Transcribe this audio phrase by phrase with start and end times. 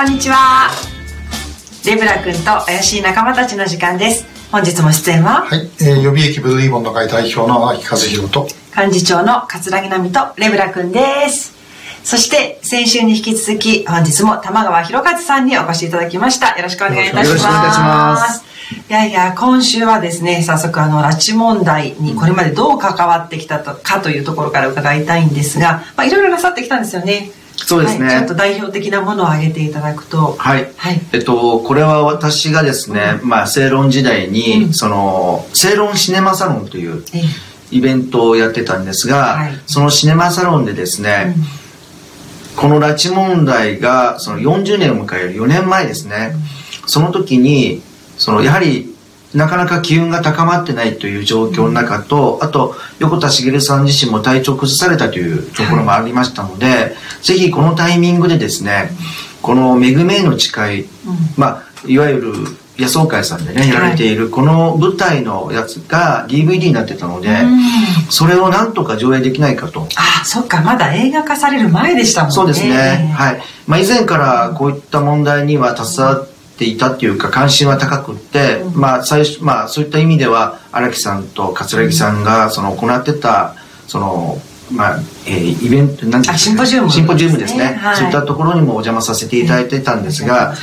[0.00, 0.70] こんにちは。
[1.84, 4.24] レブラ君と怪しい仲間たちの時間です。
[4.50, 5.42] 本日も出演は？
[5.42, 8.48] はい、えー予備役ブルーリボンの会代表の秋和弘と。
[8.74, 11.52] 幹事長の桂木奈美とレブラ君です。
[12.02, 16.56] そして先週に引き続き本日も玉川博和さんにお越しいただきました。
[16.56, 17.28] よろしくお願いいたします。
[17.28, 18.44] よろしくお願いいたします。
[18.88, 27.32] いやいや今週はですね早速あの拉致問題にこれまでどう関わってきたとかというところから伺いたいんですが、まあ、いろいろなさってきたんですよね
[27.66, 28.06] そうですね。
[28.06, 30.36] はいちょっと代表的なものを挙げていただくと。
[30.38, 31.00] はい、はい。
[31.12, 34.72] えっとこれは私がですね、まあ正論時代に、うん。
[34.72, 37.22] その正論シネマサロンというええ。
[37.72, 39.60] イベントをやってたんですが、はい。
[39.66, 41.44] そのシネマサロンでですね、うん。
[42.56, 46.34] この拉致問題がその40年を迎える4年前ですね、
[46.86, 47.82] その時に
[48.18, 48.94] そのやはり
[49.34, 58.90] なかなか機運が高まってないという状況の中と、あと横田茂さん自身も体調崩されたというところもありましたので、ぜひこのタイミングでですね
[59.42, 60.88] この「めぐめへの誓い」
[61.36, 62.32] まあいわゆる
[62.76, 67.60] 野草会さんでねやられているこの舞台のやつが DVD になってたので、うん。
[68.08, 69.86] それをなんとか上映できないかと。
[69.96, 72.34] あそっかまだ映画化される前でしたもんね。
[72.34, 73.42] そうですね、はい。
[73.66, 78.80] まあ、以前からこういった問題には携わっていたっていうか関心は高くって、うん。
[78.80, 83.54] まあ最初まあ、そういった意味では荒木さんと桂木さんがその行ってた
[83.86, 84.38] その、
[84.72, 87.96] まあえーイベントなんですかあシンポジウムシンポジウムですね、はい。
[87.96, 90.54] そういったところにもお邪魔させていただいてたんですが、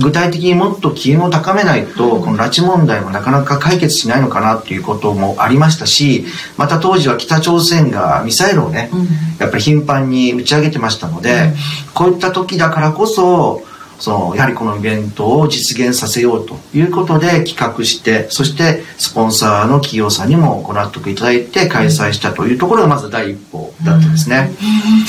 [0.00, 9.06] 具体的にもっと機運を高めないと、この拉致問題もなかなか解決しないのかなっていうこともありましたしまた当時は北朝鮮がミサイルをね、うん。
[9.38, 11.52] やっぱり頻繁に打ち上げてましたので、
[11.94, 13.62] こういった時だからこそ
[13.98, 24.50] そのやはりこのイベントを実現させようということで企画してそしてスポンサーの企業さんにもご納得いただいて開催したというところがまず第一歩だったんですね。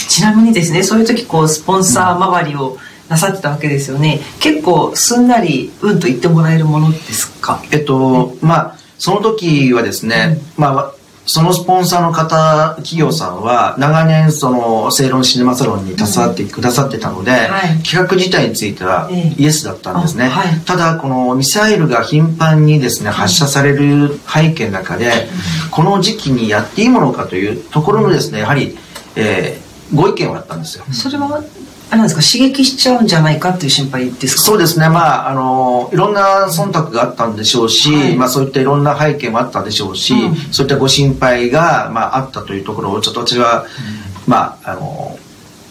[0.09, 2.77] ちなみにですねそういう時こうスポンサー周りを
[3.09, 4.19] なさってたわけですよね。
[4.41, 7.63] 結構すんなりうんと言ってもらえるものですか？
[7.71, 10.93] えっと、まあ、その時はですね、まあ、
[11.27, 17.83] そのスポンサーの方、企業さんは、長年、その、正論シネマサロンに携わってくださってたので、はい。
[17.83, 19.41] 企画自体についてはええ。
[19.41, 20.25] イエスだったんですね。
[20.25, 20.59] あはい。
[20.61, 25.27] ただ、このミサイルが頻繁にですね、発射される背景の中で、
[25.69, 28.77] この時期にやっていいものかというところのですね、やはり、
[29.15, 30.85] えーご意見はあったんですよ。
[30.91, 31.41] それは
[31.89, 32.21] あれなんですか？
[32.21, 34.41] 刺激しちゃうんじゃないかっていう心配ですか？
[34.41, 38.15] そうですね、まあ、あの、いろんな忖度があったんでしょうし、はい。
[38.17, 40.35] まあ、そういったいろんな背景もあったでしょうし、うん。
[40.51, 43.65] そういったご心配が、まあ、あったというところを、ちょっと私は、
[44.27, 45.16] まあ、あの、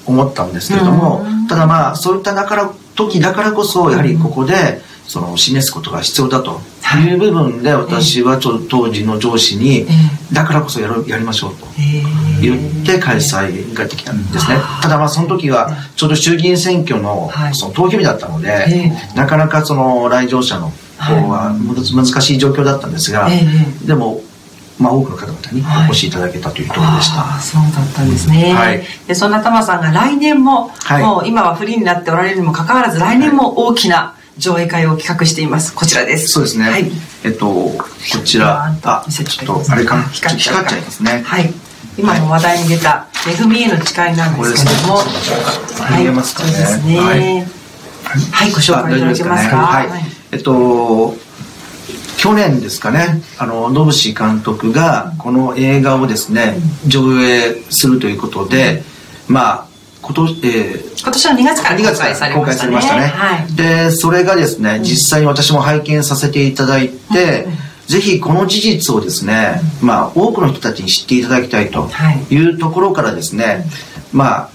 [0.06, 1.46] 思ったんですけれども、うん。
[1.46, 6.60] ただまあ、そういっただから、時だからこそ、やはりここで、その、示すことが必要だと。
[7.00, 7.14] い。
[7.14, 9.86] う部分で、私はちょっと当時の上司に、え
[10.32, 11.66] だからこそやろやりましょうと。
[11.78, 12.02] え
[12.40, 14.58] 言って開催ができたんですね。
[14.82, 17.54] ただまあその時はちょうど衆議院選挙のはい。
[17.54, 21.54] その投票日だったので、えなかなかその来場者の方は
[21.94, 23.86] 難しい状況だったんですが、え。
[23.86, 24.20] でも
[24.78, 27.20] まあ多くの方々にお越しいただけたというところでした。
[27.20, 28.82] ああそうだったんですね、はい。
[29.06, 31.02] でそんな玉さんが来年も、はい。
[31.02, 35.74] もう今はフリーになっておられるにもかかわらず来年も大きな上映会を企画しています。
[35.74, 36.28] こちらです。
[36.28, 36.68] そうですね。
[36.68, 36.90] はい。
[37.24, 37.84] えっとこ
[38.24, 38.66] ちら。
[38.66, 40.02] あちょっとあれかな？
[40.04, 41.22] 光っちゃう光っちゃいますね。
[41.24, 41.52] はい。
[41.96, 46.02] 今も話題に出た「めぐみへの誓い」なんですけども、はい。
[46.02, 46.50] 見えますかね。
[46.50, 46.98] そうですね。
[46.98, 49.56] ははいい、ご紹介いただけますか？
[49.56, 49.88] はい。
[50.32, 51.16] えっと、
[52.16, 58.82] 去年ですかね、あの、野伏監督がこの映画をですね、上映するということで、
[59.28, 59.66] まあ、
[60.02, 62.72] 今年、えー今年の2月から2公開開されましたね。
[62.72, 63.02] ましたね。
[63.06, 63.54] はい。
[63.54, 67.46] で、それがですね、実際に私も拝見させていただいて、
[67.86, 72.34] ぜひこの事実をですね、まあ、多くの人たちに知っていただきたいとはい。
[72.34, 73.66] いうところからですね、
[74.12, 74.50] まあ、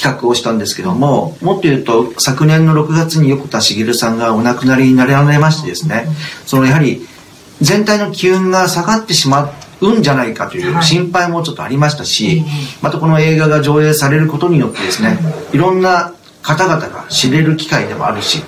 [0.00, 6.06] 企画をしたんですけども、もっと言うと、昨年の6月に横田茂さんがお亡くなりになられましてですね、
[6.46, 7.06] そのやはり
[7.60, 9.52] 全体の機運が下がってしま
[9.82, 10.84] うんじゃないかというはい。
[10.84, 12.44] 心配もちょっとありましたし、うん
[12.80, 15.18] またこの映画が上映されることによってですね、
[15.52, 18.42] いろんな方々が知れる機会でもあるし、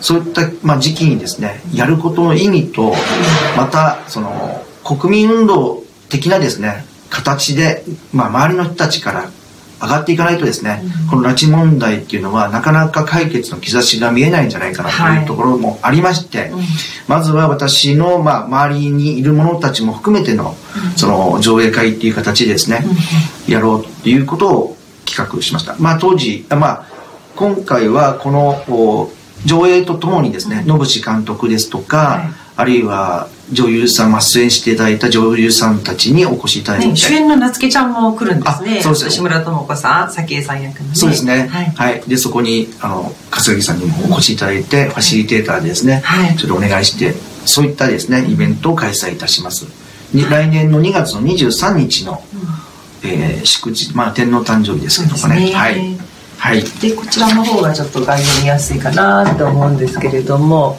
[0.00, 2.94] そういった、まあ、時期にですね、やることの意味と、
[3.56, 7.82] また、その、国民運動的なですね、形で、
[8.12, 9.30] まあ、周りの人たちから
[9.82, 15.20] 上がっていかないとですね、この拉致問題っていうのはなかなか解決の兆しが見えないんじゃないかなとはい。
[15.20, 16.52] いうところもありまして、
[17.08, 20.56] まずは私の、まあ、周りにいる者たちも含めての、
[20.96, 22.84] その上映会っていう形でですね、
[23.48, 25.74] やろうということを企画しました。
[25.78, 26.86] まあ当時、あまあ
[27.34, 29.12] 今回はこのお
[29.44, 38.80] 上映とともにですね、野口監督ですとか、はいああるいは女優さん、まあ、出演していただいた女優さんたちにお越しいただいて、ね、主演の夏希ちゃんも来るんですね。
[38.80, 39.08] そうです。
[39.08, 41.48] 吉村智子さん早紀江さん役の、ね、そうですね。
[41.48, 47.12] はい、はい、でそこにあの笠木さんにもお越しいただいて、ファシリテーターでですね、はい、それお願いして
[47.44, 49.66] そういったですねイベントを開催いたします。
[50.14, 52.22] に来年の2月の23日の、
[53.02, 55.96] うん、えー、祝日、まあ、天皇誕生日ですけどもね、ね、はい。
[56.38, 60.78] はい、でこちらの方がちょっと概要見やすいかなと思うんですけれども。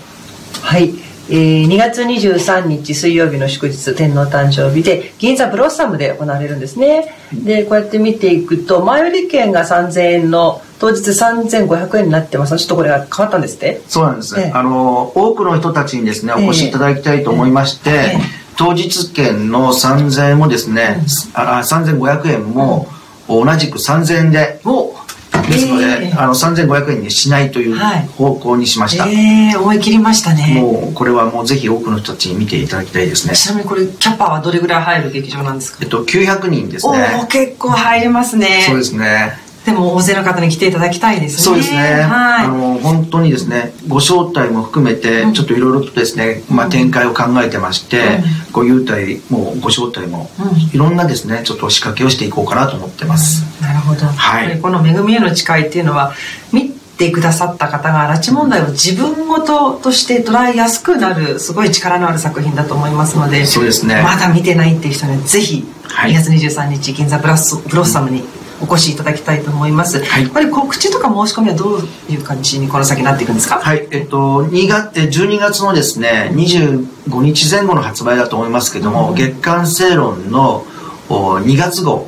[0.62, 7.16] はいえー、2月23日水曜日の祝日天皇誕生日で銀座ブロッサムで行われるんですね。
[7.34, 12.56] でこうやって見ていくと前売り券が3000円の当日3500円になってます。
[12.58, 13.82] ちょっとこれが変わったんですって？
[13.88, 18.18] そうなんです、えあの多くの人たちにですねお越しいただきたいと思いまして、え
[18.56, 22.88] 当日券の3000円もですね、うん、あ3500円も
[23.28, 24.94] 同じく3000円で、お
[25.42, 27.78] ですので、えー、あの3500円にしないという
[28.18, 30.60] 方向にしました、はい、えー、思い切りましたね。
[30.62, 33.36] もうこれはもうぜひ多くの人たちに見ていただきたいですね。
[33.36, 35.80] ちなみにこれキャパはどれぐらい入る劇場なんですか？
[35.82, 37.20] えっと900人ですね。
[37.22, 38.64] お結構入りますね。
[38.68, 41.44] そうですねでも大勢の方に来ていただきたいですね。
[41.44, 41.78] そうですね。
[41.78, 50.30] はい、あの本当にですね、ご招待も含めて、ちょっといろいろとですね、まあ展開を考えてまして、うん、ご優待もご招待も、
[50.74, 53.46] いろんなですね、ちょっと仕掛けをしていこうかなと思ってます。
[53.62, 54.06] うん、なるほど。
[54.06, 54.60] はい。
[54.60, 56.14] この恵みへの誓いっていうのは、
[56.52, 68.24] 見てくださった方が拉致問題を自分事として捉えやすくなるすごい力のある作品だと思いますのでそうですねまだ見てないっていう人にぜひ2月23日銀座ブラスブロッサムに
[68.62, 70.04] お越しいただきたいと思います。
[70.04, 71.80] はい、これ告知とか申し込みはどう
[72.12, 73.60] いう感じにこの先なっていくんですか？
[73.60, 80.66] はい、えっと2月12月のですね25日前後の発売だと思いますけども、うん、月刊正論の
[81.10, 82.08] 2月号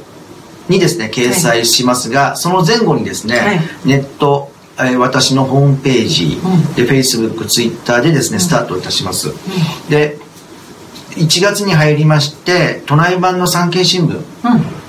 [0.69, 6.37] にですね掲載しますが、はい、その前後にですね、はい、ネットえ私のホームページ
[6.75, 9.29] で、うん、Facebook、Twitter でですね、スタートいたします。
[9.29, 9.35] うん、
[9.89, 10.17] で、
[11.11, 14.21] 1月に入りまして、都内版の産経新聞、うん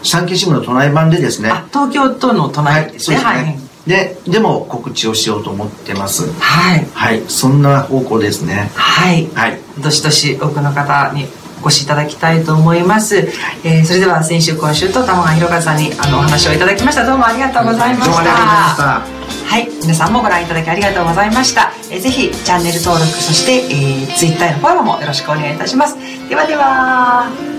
[0.08, 1.50] 産経新聞の都内版でですね。
[1.73, 6.31] 東京都の都内ですね,、はい、ねででも告知をしようと思ってます。
[6.41, 8.70] はい、はい、そんな方向ですね。
[8.75, 11.26] はい、はい、どしどし多くの方に
[11.62, 13.17] お越しいただきたいと思います、
[13.64, 17.05] えー、それでは先週今週と玉川弘和さんにあのお話をいただきました。
[17.05, 19.69] どうもありがとうございました、はい。
[19.82, 25.97] 皆さんもご覧いただきありがとうございました、えー、ぜひチャンネル登録そして、えー、Twitter のフォローもよろしくお願いいたします。
[26.29, 27.56] ではでは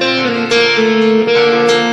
[0.00, 1.87] Thank you.